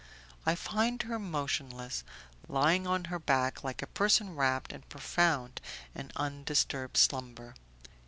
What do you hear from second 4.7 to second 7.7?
in profound and undisturbed slumber.